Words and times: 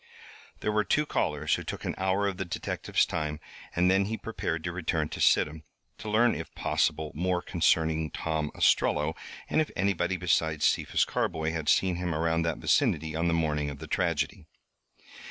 There 0.61 0.71
were 0.71 0.83
two 0.83 1.05
callers 1.05 1.53
who 1.53 1.63
took 1.63 1.85
an 1.85 1.93
hour 1.95 2.27
of 2.27 2.37
the 2.37 2.43
detective's 2.43 3.05
time, 3.05 3.39
and 3.75 3.91
then 3.91 4.05
he 4.05 4.17
prepared 4.17 4.63
to 4.63 4.71
return 4.71 5.09
to 5.09 5.21
Sidham, 5.21 5.61
to 5.99 6.09
learn 6.09 6.33
if 6.33 6.51
possible 6.55 7.11
more 7.13 7.39
concerning 7.39 8.09
Tom 8.09 8.49
Ostrello, 8.55 9.15
and 9.47 9.61
if 9.61 9.69
anybody 9.75 10.17
besides 10.17 10.65
Cephas 10.65 11.05
Carboy 11.05 11.51
had 11.51 11.69
seen 11.69 11.97
him 11.97 12.15
around 12.15 12.41
that 12.41 12.57
vicinity 12.57 13.15
on 13.15 13.27
the 13.27 13.35
morning 13.35 13.69
of 13.69 13.77
the 13.77 13.85
tragedy. 13.85 14.47